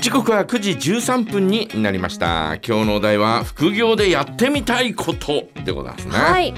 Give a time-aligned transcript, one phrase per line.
[0.00, 6.54] 時刻は9時13分になりました今日のお題は副業でやってみたいことでございますね、はい。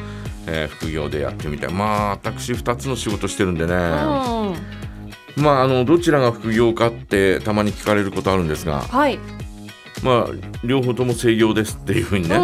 [0.46, 5.42] えー副業でやってみたいまあ私2つの仕事してるんでね、うん。
[5.42, 9.18] まああのどちらが副業かってたまに聞かれることあるんですがはい。
[10.04, 12.42] まあ両方とも制業ですっていうふうにね、うん。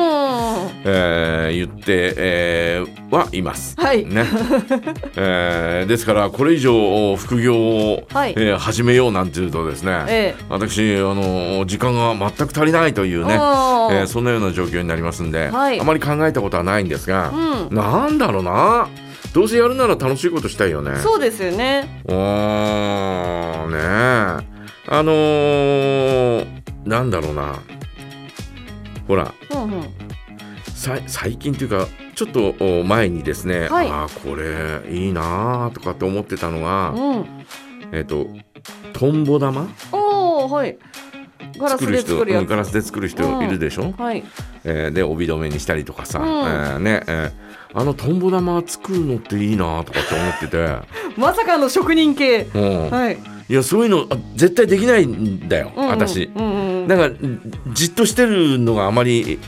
[0.91, 3.75] えー言って、えーはいます。
[3.79, 4.05] はい。
[4.05, 4.25] ね。
[5.17, 8.35] えーですからこれ以上副業を、はい。
[8.37, 10.45] えー始めようなんていうとですね、ええ。
[10.49, 15.81] 私あの時間が全く足りないというね、えうんーそんなような状況になりますんで、はい。
[15.81, 17.31] あまり考えたことはないんですが、
[17.71, 17.77] うん。
[17.77, 18.89] なんだろうな。
[19.35, 20.97] どうせやるなら楽しいことしたいよね。
[20.97, 22.01] そうですよね。
[22.07, 24.59] おーねえ。
[24.91, 26.47] あのー
[26.87, 27.53] なんだろうな。
[29.07, 29.33] ほら。
[29.51, 29.71] うんうん。
[30.79, 37.27] さ最近というかちょっとお前にですね、はいああこれいいなーとかって思ってたのが、うん。
[37.91, 38.27] えっ、と
[38.93, 39.69] トンボ玉？
[39.93, 40.79] おおはい。
[41.59, 42.39] ガラスで作る人。
[42.41, 44.23] うんガラスで作る人いるでしょ、はい。
[44.65, 50.79] えーで帯留めにしたりとかさ、うんえーねえーあのトンボ玉作るのっていいなとかって思ってて、
[51.21, 52.49] まさかの職人系。
[52.55, 53.19] うんはい。
[53.51, 56.31] いやそういうのあ絶対できないんだよ、うんうん私。
[56.35, 56.89] うんうん。
[56.89, 57.17] なんか
[57.73, 59.39] じっとしてるのがあまり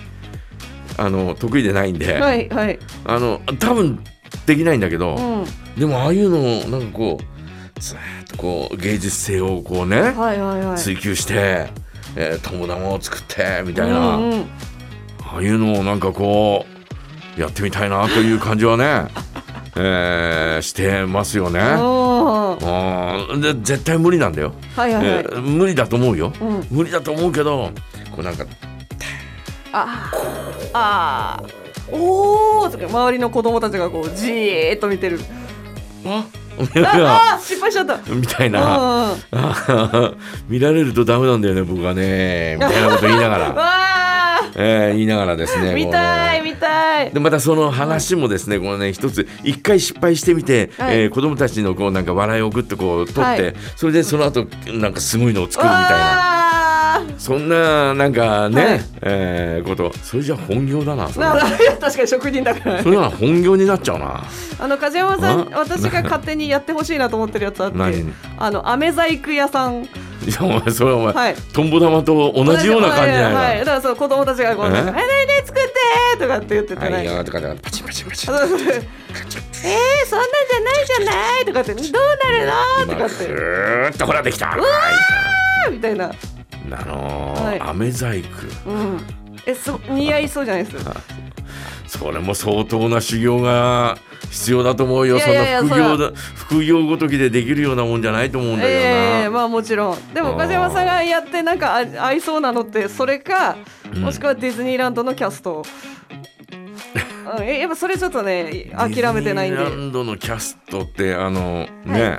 [1.01, 2.79] あの得意でないんで、はいはい。
[3.07, 4.05] あの多分
[4.45, 5.45] できないんだけど、うん。
[5.81, 10.79] でもああいうのをなんかこうずーっとこう芸術性をこうね、はいはいはい。
[10.79, 11.71] 追求して、
[12.17, 14.45] えー友達を作ってみたいな、うんうん
[15.33, 16.67] ああいうのをなんかこ
[17.39, 19.07] うやってみたいなという感じはね、
[19.77, 21.61] えーしてますよね。
[23.41, 25.29] で絶対無理なんだよ、はいはいはいえ。
[25.29, 26.67] ー無理だと思うよ、うん。
[26.71, 27.71] 無理だと思うけど
[28.11, 28.45] こうなんか
[29.73, 31.97] あーあー。
[31.97, 32.67] おお。
[32.67, 35.21] 周りの子供たちがこうじーっと見てる。
[36.07, 36.25] あ
[36.59, 37.99] あ失敗しちゃった。
[38.13, 39.15] みたいな。
[40.49, 43.55] 見られるとダメなんだよね僕はねみたいなこと言いながら。
[44.57, 47.11] えー言いながらですね見たい見たい。
[47.13, 56.30] でまたその話もですねこのね一つ一回失敗してみて、はいえー子供たちのこうなんか笑いをぐっとこう取って、はいそれでその後なんかすごいのを作るみたいなあ
[57.21, 58.81] そんななんかね、はい。
[59.03, 59.93] えーこと。
[60.03, 61.27] それじゃ本業だなそれ。
[61.27, 61.35] な
[61.79, 62.83] 確かに職人だから。
[62.83, 64.25] それなら本業になっちゃうな。
[64.59, 65.59] あの梶山さんあ？
[65.59, 68.11] 私が 勝手にやってほしいなと思ってるやつあって何？
[68.39, 69.83] あの飴細工屋さん。
[69.83, 69.87] い
[70.33, 71.35] やお前それはお前、はい。
[71.53, 73.49] トンボ玉と同じような感じじゃなはい。
[73.49, 73.59] はい。
[73.59, 75.03] だからそう子供たちがこうえなんか「えね
[75.43, 75.71] え作って!」
[76.25, 78.33] とかって言っててはいとかでパチンパチンパチン。
[78.33, 82.47] えー、そんなんじゃないじゃないとかって「どうなる
[82.89, 83.25] の?」とかって。
[83.25, 84.57] 今ふーっとほらできた。
[85.71, 86.11] みたいな
[86.71, 87.61] あのーはい。
[87.61, 88.71] 飴細工。
[88.71, 89.01] うん。
[89.47, 90.85] えそ似合いそうじゃないです？
[90.85, 90.95] か
[91.87, 93.97] それも相当な修行が
[94.31, 95.19] 必要だと思うよ。
[95.19, 100.15] そんな副業だ副業ごときでできるようなもんじゃないと思うんだけどな、ええまあもちろん。
[100.15, 103.57] でもあー梶山さんがやってなんかあ合いそうなのってそれか、
[103.93, 104.03] うん。
[104.03, 105.65] もしくはディズニーランドのキャスト。
[107.39, 109.59] うんえやっぱそれちょっとね諦めてないんで。
[109.59, 112.19] ディズニーランドのキャストってあのね、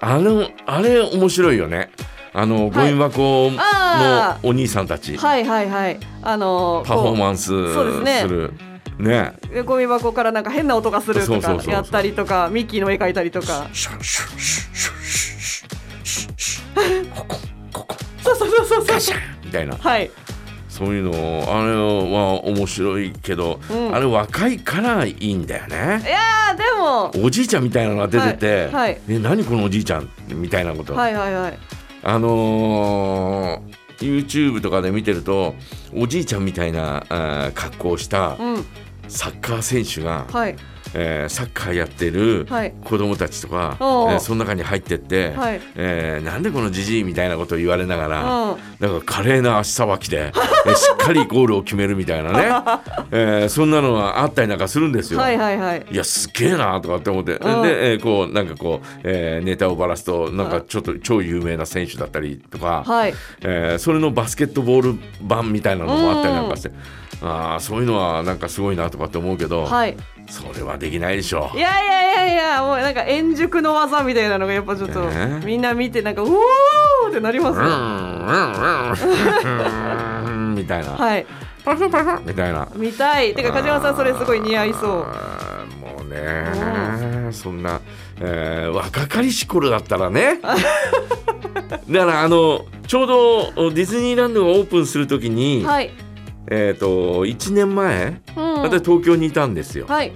[0.00, 1.90] あのあれ面白いよね
[2.32, 5.98] あのゴミ箱のお兄さんたち、はいはいはい。
[6.22, 8.52] あのパフォーマンスする。
[8.98, 9.32] ね、
[9.64, 13.66] ゴミ箱からなんか変な音がするとかやったりとかミッキーの絵描いたりとか。
[13.72, 13.90] そ
[18.32, 19.16] うそうそうそうそう。
[19.44, 19.76] みたいな。
[19.76, 20.10] はい。
[20.68, 26.00] そういうのあれは面白いけど、うん、あれ若いからいいんだよね。
[26.02, 27.10] いやでも。
[27.26, 30.94] おじいちゃんみたいなのが出てて、はいはい、ね、何このおじいちゃんみたいなこと。
[30.94, 31.58] はいはいはい。
[32.02, 35.54] あのー YouTube とかで見てると
[35.94, 37.04] おじいちゃんみたいな
[37.54, 38.64] 格好をしたうん。
[39.08, 40.56] サッカー選手が、はい
[40.94, 42.72] えーサッカーやってるはい。
[42.84, 45.60] 子供たちとか、おうえーその中に入ってって、はい。
[45.76, 48.56] えーなんでこのじじいみたいなことを言われながら、うん。
[48.80, 50.32] なんか華麗な足さばきで、
[50.66, 52.38] えしっかりゴールを決めるみたいなね、
[53.12, 55.20] えーそんなのがあったりなんかするんですよ。
[55.20, 55.86] はいはいはい。
[55.90, 57.62] いやすげえなとかって思って、うん。
[57.62, 63.14] で、えーこうなんかこう、えーネタをばらすとなんかちょっと超有名な選手だったりとか、はい。
[63.42, 66.70] えーそれのバスケットボール版みたいなのもあったりなんかして、
[67.22, 69.96] あーそういうのはなんかすごいなとかって思うけど、はい
[70.30, 71.58] それはできないでしょい。
[71.58, 75.42] やいやいやいやもうなんか円熟の技みたいなのがやっぱちょっとね。
[75.44, 77.58] みんな見てなんかうおーってなります
[80.54, 81.26] みたいな、はい。
[81.64, 82.68] パフパフみたいな。
[82.74, 83.34] 見たい。
[83.34, 84.90] てか梶山さんそれすごい似合いそう。
[85.80, 87.80] もうねそんな、
[88.20, 90.40] えー若かりし頃だったらね。
[91.90, 95.90] だからあのちょうどディズニーランドがオープンするときに、はい。
[96.52, 99.86] えっ、と1年前うん私東京にいたんですよ。
[99.88, 100.12] はい。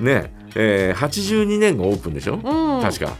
[0.00, 2.82] ね、えー82年がオープンでしょ、うん。
[2.82, 3.12] 確か。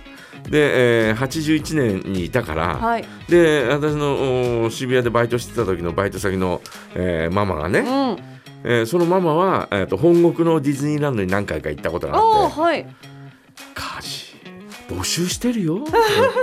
[0.49, 3.05] で、えー、81年にいたから、はい。
[3.29, 6.61] で私のお渋谷でバイトしてた時のバイト先の、
[6.95, 8.17] えーママがね、うん。
[8.65, 12.87] えーそのママは、えー、と本国のディズニーランドに何回か行ったことがあってはい
[13.75, 14.35] 「家事
[14.89, 15.85] 募集してるよ」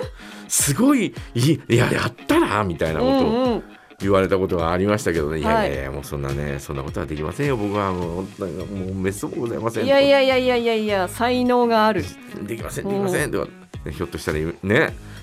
[0.47, 3.63] すごいいややったらみたいなうことをんうん
[3.99, 5.69] 言われたことがありましたけどね、い、はい。
[5.69, 7.57] やいやいやもうそんなねそんなことはできませんよ。
[7.57, 12.03] 僕はもう本当にもうめっそうもございませんいやいやいやいやいやいや才能がある。
[12.43, 13.45] できませんできませんと。
[13.45, 13.51] か、
[13.91, 14.53] ひょっとしたらね、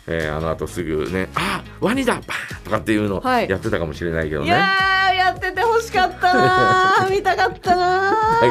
[0.06, 7.10] えーあの後すぐね「あワニだバーン!」とかっていうのやってたかもしれないけどいね、やーやってて欲しかったなー。
[7.14, 8.10] 見たかったな
[8.40, 8.50] だ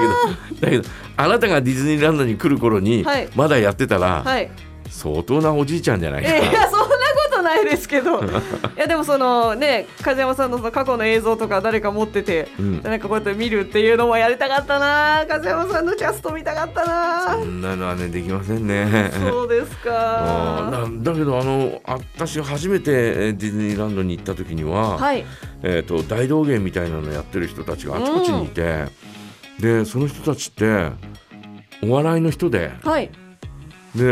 [0.60, 3.28] けどだけどあなたがディズニーランドに来る頃に、はい。
[3.36, 4.52] まだやってたら、ーはい。
[4.90, 6.32] 相当なおじいちゃんじゃないいか。
[6.32, 6.38] な。
[6.38, 6.81] やそん
[7.64, 8.22] ないですけど。
[8.22, 8.28] い
[8.78, 12.82] やでもそのね梶山さんのその過去の映像とか誰か持ってて、うん。
[12.84, 17.36] なんかこうやって見るっていうのもやりたかったな梶山さんのキャスト見たかったな。
[17.36, 19.12] そんなのはねできませんね。
[19.20, 25.26] そうですあかーだだけどあの私初めてえーディズニーランドに行った時には、はい。
[25.64, 28.86] えー、と大道芸みたいなのやってる人たちがあちこちにいて、
[29.60, 30.90] でその人たちって
[31.84, 33.12] お笑いの人ではい。
[33.96, 34.06] で、え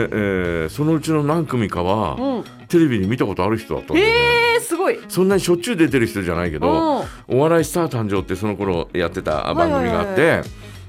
[0.66, 4.16] ーそのうちの何組かは、うんテレビに見たことある人だったんだよね。
[4.56, 5.00] えー、すごい。
[5.10, 7.38] そんなにしょっちゅう出てる人じゃないけど、うん。
[7.38, 10.42] お笑いスター誕生ってその頃やってた番組があって、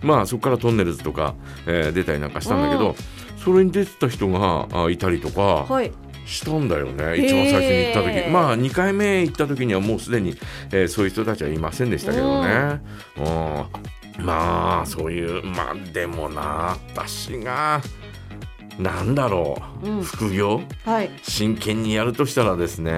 [0.03, 1.35] まあそこからトンネルズとか、
[1.67, 2.95] えー出たりなんかしたんだけど、うん。
[3.43, 5.41] それに出てた人があいたりとか
[5.73, 5.91] はい。
[6.27, 8.31] したんだよね、一番最初に行った時。
[8.31, 10.37] まあ2回目行った時にはもうすでに、
[10.71, 12.81] えーそういう人たちはいませんでしたけどね、
[13.17, 14.25] うん。
[14.25, 17.81] まあそういうまあでもな私が
[18.81, 20.03] なんだろう、うん。
[20.03, 20.63] 副業？
[20.85, 21.11] はい。
[21.23, 22.93] 真剣にやるとしたらですね。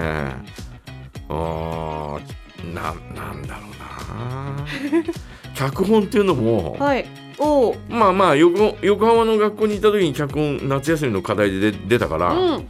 [1.29, 4.67] あーななんだろうな。
[5.55, 7.07] 脚本っていうのも、はい。
[7.39, 12.67] おおまあまあ横横浜の学校にいた時に脚本夏休みの課題で出出たから、うん。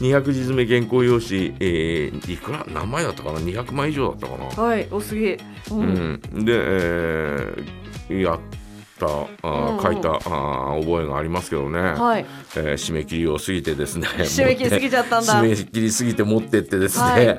[0.00, 2.64] 200字詰め原稿用紙、えーいくら？
[2.72, 5.38] 何枚だったかな？200枚以上だったかな、はいおすげえ。
[5.70, 6.20] ううん。
[6.44, 8.61] で、えーやった
[9.06, 9.78] あうんうん。
[9.78, 12.26] ー書いた、あー覚えがありますけどね、はい。
[12.56, 14.08] えー締め切りを過ぎてですね。
[14.18, 15.34] 締め切り過ぎちゃったんだ。
[15.42, 17.38] 締め切り過ぎて持ってってですね、はい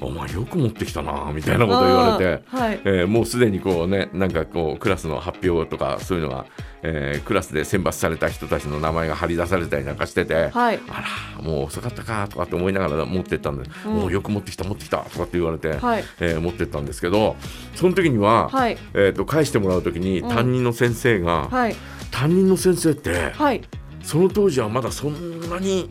[0.00, 2.44] お前よく持ってきたなみたいなこと言われて。
[2.46, 2.80] はい。
[2.84, 6.46] えーもうすでにこうねなんかこうクラスの発表とかそういうのが、
[6.82, 10.80] えークラスで選抜された人たちの名前が張り出されたりなんかしてて、はい。
[10.88, 11.04] あ
[11.38, 13.92] らもう遅かったかとかって思いながら持ってったんで、うん。
[13.92, 16.04] もうよく持ってきた持ってきたとかって言われて、はい。
[16.20, 17.36] えー持ってったんですけど
[17.74, 18.78] その時には、はい。
[18.94, 20.28] えー、と返してもらう時にうん。
[20.28, 21.76] 担任の先生が、はい。
[22.10, 23.62] 担任の先生ってはい。
[24.02, 25.90] その当時はまだそんなに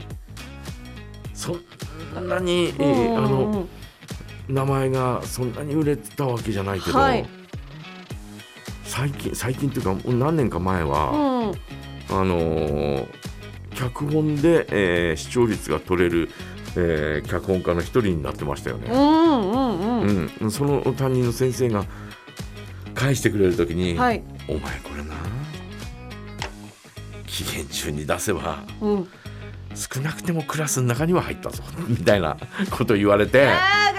[1.33, 3.67] そんなに、えーあのの
[4.47, 7.25] 名前がそんなに売れてたわけじゃないけど、はい。
[8.83, 11.53] 最近最近っていうか何年か前は、
[12.09, 12.17] うん。
[12.19, 13.07] あのー
[13.75, 16.29] 脚本で、えー視聴率が取れる、
[16.75, 18.89] えー脚本家の一人になってましたよね。
[18.91, 20.31] うんうんうん。
[20.41, 21.85] うん、その担任の先生が
[22.95, 24.23] 返してくれる時に、はい。
[24.47, 25.13] お前これな
[27.27, 29.07] 期限中に出せばうん。
[29.75, 32.37] 少なくてもクラスの中には入ったぞみたいな
[32.71, 33.47] こと言われて。
[33.47, 33.96] あー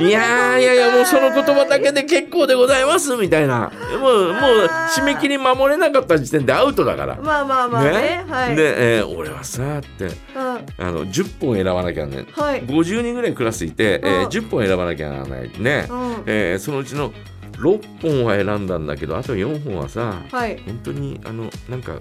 [0.00, 0.64] いやーい。
[0.64, 3.70] やいやもうその言葉だけで結構でございますみたいな。
[4.00, 4.66] もうもう
[4.96, 7.16] 締め切り守れなかった時点でアウトだから。
[7.16, 8.24] まあまあまあね。
[8.28, 8.56] はい。
[8.56, 10.12] で、えー俺はさってうん。
[10.42, 12.26] あの10本選ばなきゃね。
[12.32, 12.62] はい。
[12.64, 14.26] 50人ぐらいクラスいて、えーうん。
[14.28, 16.22] 10本選ばなきゃならないね、うん。
[16.26, 17.12] えーそのうちの
[17.58, 20.58] 6本は選んだんだけどあと4本はさはい。
[20.64, 21.94] 本当にあのなんか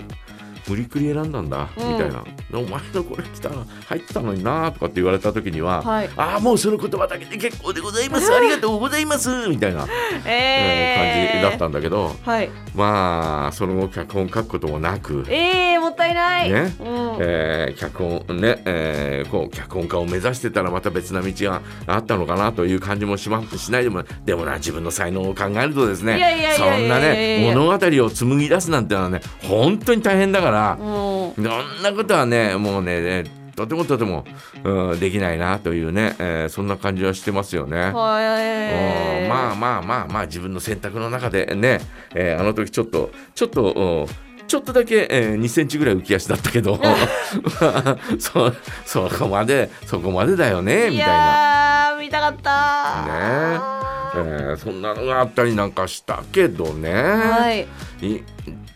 [0.68, 1.94] 無理くり選んだんだ、うん。
[1.94, 2.24] みたいな。
[2.54, 3.56] お前のこれ来たら
[3.86, 6.10] 入ってたのになとかって言われた時には、はい。
[6.18, 8.34] ああもうその言葉だけで結構でございます。
[8.34, 9.48] ありがとうございます。
[9.48, 9.88] みたいな、
[10.26, 11.42] えー。
[11.42, 12.50] 感じだったんだけどはい。
[12.76, 16.52] まあその後脚本書くこともなく、えーもったいない。
[16.52, 16.76] ね。
[16.80, 17.18] うん。
[17.20, 27.74] えー脚本ね、えーこう脚本家を目指してたらまた別な道があったのかなという感じもしますしないでもでもな自分の才能を考えるとですねそんなね物語
[28.06, 31.34] を紡ぎ出すなんてのはね本当に大変だからうん。
[31.36, 31.44] そん
[31.84, 33.24] なことはねもうねね
[33.56, 34.24] とてもとても、
[34.64, 37.92] うん、できないなというね、えーそんな感じはしてますよね。
[37.92, 39.24] はい。
[39.24, 41.80] うんまあまあまあまあ自分の選択の中でね、
[42.14, 44.08] えーあの時ちょっとちょっとうん
[44.48, 46.80] ちょっとだけ、えー2センチぐらい浮き足だったけど
[48.20, 48.52] そ
[48.86, 53.77] そこまでそこまでだよねみいたいな、やー見たかった
[54.26, 57.68] えーそんなのがあったりなんかしたけどね、はい。
[58.02, 58.24] い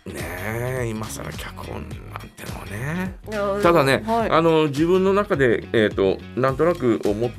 [0.05, 0.15] ね
[0.83, 1.89] え今更脚本なん
[2.29, 3.61] てのはね。
[3.61, 4.29] ただね、はい。
[4.29, 7.31] あの自分の中で、えー、となんとなく思っ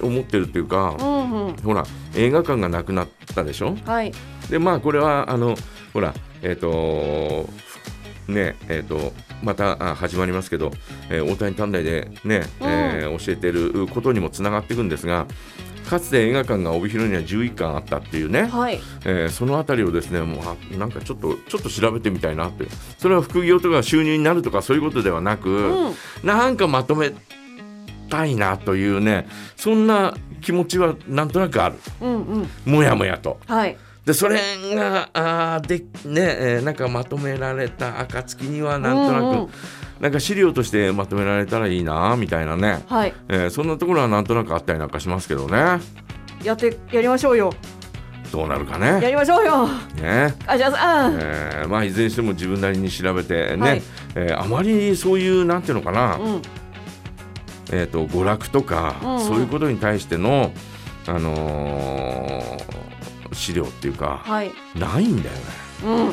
[0.00, 1.56] 思ってるっていうか、うんうん。
[1.56, 1.84] ほら
[2.14, 3.76] 映画館がなくなったでしょ？
[3.84, 4.12] はい。
[4.50, 5.56] でまあこれはあの
[5.92, 7.48] ほらえっ、と
[8.28, 9.12] ねえっ、と
[9.42, 10.70] またあ始まりますけど、
[11.10, 12.68] えー大谷短大でね、うん。
[12.68, 15.26] えー教えてることにもつながっていくんですが
[15.88, 18.80] かつて映画館が帯広には11館あったっていうね、はい。
[19.04, 22.66] えーそのあたりをですねもうあなんかちょっとちょっと調べてみたいなって。
[22.98, 25.94] それは副業とか収入になるとかそういうことではなく、うん。
[26.24, 27.12] なんかまとめ
[28.10, 31.76] たいなというねそんな気持ちはなんとなくある。
[32.00, 32.48] うんうん。
[32.66, 33.40] もやもやと。
[33.46, 33.76] はい
[34.08, 34.38] でそれ
[34.74, 39.48] があーでね、えーなんかまとめられた暁にはなんとなく、うんうん。
[40.00, 43.12] なんか資料としてまとめられたらいいなみたいなね、はい。
[43.28, 45.58] えーそんなところはなんとなくあったりなんかしますけどね。
[46.42, 47.52] やってやりましょうよ。
[48.32, 49.08] どうなるかやね。
[49.08, 49.68] りましょうよ。
[50.00, 50.34] ね。
[50.46, 53.82] あじゃあえーまあ、いずれにしても自分なりに調べてね、はい。
[54.14, 56.42] えーあまりそういうなんていうのかな、うん。
[57.72, 59.20] えー、と娯楽とか、うんうん。
[59.20, 60.50] そういうことに対しての、
[61.06, 62.78] あのー
[63.38, 64.50] 資料っていうかはい。
[64.74, 65.42] ないんだよね。
[65.84, 66.12] うん。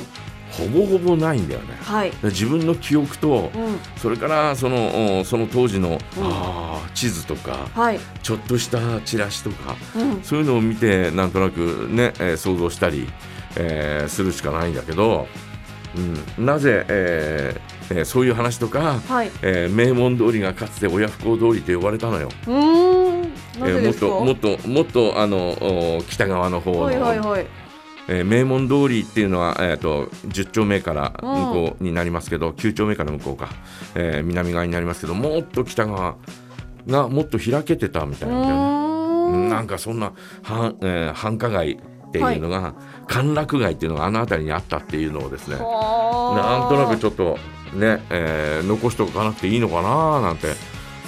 [0.52, 1.78] ほぼほぼないんだよね。
[1.82, 2.12] はい。
[2.12, 3.78] で自分の記憶とうん。
[3.98, 5.98] それからそのおその当時の、うん。
[6.24, 8.00] あー地図とかはい。
[8.24, 10.22] ちょっとしたチラシとかうん。
[10.24, 13.10] そういうのを見てなんとなくね、えー想像したり、
[13.58, 15.28] えーするしかないんだけど、
[16.38, 19.32] うん、なぜ、えーえーそういう話とか、はい。
[19.42, 22.30] えー名門通りがかつて親不孝通りと呼ばれたのよ。
[23.58, 27.48] えーもっともっともっとあのお北側の方の、はいはいはい。
[28.08, 33.50] えー名門通りっていうのは、えー、と10丁目から向こうになりますけど、9丁目から向こうか、
[33.96, 36.16] えー南側になりますけどもっと北側
[36.88, 39.32] がもっと開けてたみたういな。
[39.32, 39.50] ね。
[39.50, 42.76] なんかそんな繁,、えー繁華街っていうのが、
[43.08, 45.64] 歓楽街っていうのがあの辺りにあったっていうのをですねな
[46.66, 47.38] んとなくちょっと
[47.74, 50.52] ね、えー残しておかなくていいのかななんて、え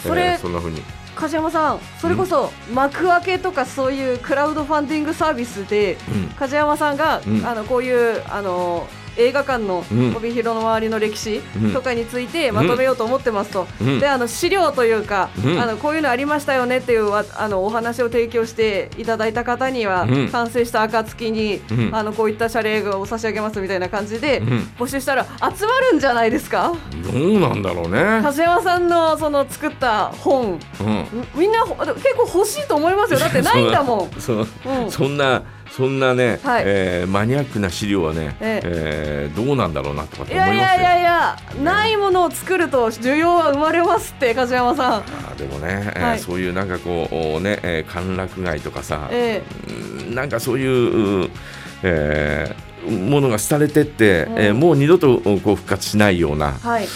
[0.10, 0.82] ーそんな風に
[1.18, 6.28] 梶山さんそれこそ幕開けとかそういうクラウドファンディングサービスでうん。
[6.30, 7.46] 梶山さんが、うん。
[7.46, 10.16] あのこういうあの映画館のうん。
[10.16, 11.74] 帯広の周りの歴史うん。
[11.74, 14.00] とかについてまとめようと思ってますと、うん。
[14.00, 15.60] であの資料というか、うん。
[15.60, 20.30] あのこういうのありましたよねっていうわあのお話を提供していただいた方には、うん。
[20.30, 21.96] 完成した暁に、うん。
[21.96, 24.48] あのこういった謝礼を差し上げますみたいな感じで、うん。
[24.78, 26.74] 募集したら集まるんじゃないですか？
[27.12, 28.22] どうなんだろうね。
[28.22, 31.06] 梶山さんのその作った本うん。
[31.36, 33.20] みんなほ結構欲しいと思いますよ。
[33.20, 34.12] だってないんだもん。
[34.20, 34.48] そう
[34.84, 34.92] うん。
[34.92, 40.62] そんなそんなね、はいえーマニアックな資料はね、ええーどうなんだろうなとかってい思いますよ。
[40.62, 44.94] やいやいやいや、ないものを作ると需要は生まれますって梶山さん。
[44.96, 49.44] あーでもね、えーはいそういうなんかこうおね、えー歓楽街とかさ、え
[50.08, 51.30] うんなんかそういう、う
[51.84, 56.84] えーものが廃れてって、うんえーもう二度とこう復活しないような、えはい。
[56.84, 56.88] え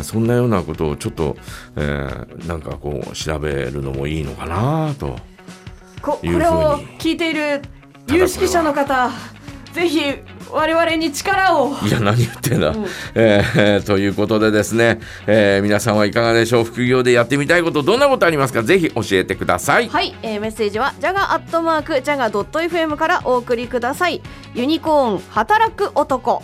[0.00, 1.36] ーそんなようなことをちょっと、
[1.76, 5.16] えーなんかこう調べるのもいいのかなと。
[6.02, 7.62] ここれを聞いている
[8.08, 9.10] 有識者の方、
[9.72, 10.00] ぜひ
[10.50, 11.74] 我々に力を。
[11.86, 16.64] いや何言ってんだ、うんえーということでですね、えー皆さんはいかがでしょう？
[16.64, 18.62] 副業でやってみたいことどんなことありますか？
[18.62, 24.22] ぜひ教えてくださいはい、えーメッセージはジャガアットマークジャガドット FM からお送りください。
[24.54, 26.42] ユニコーン働く男。